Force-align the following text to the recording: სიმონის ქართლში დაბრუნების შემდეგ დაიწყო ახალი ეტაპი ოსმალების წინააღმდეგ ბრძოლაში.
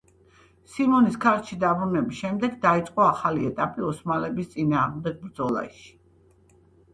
სიმონის 0.75 1.17
ქართლში 1.25 1.57
დაბრუნების 1.63 2.21
შემდეგ 2.23 2.55
დაიწყო 2.63 3.03
ახალი 3.09 3.45
ეტაპი 3.51 3.85
ოსმალების 3.91 4.51
წინააღმდეგ 4.55 5.21
ბრძოლაში. 5.27 5.87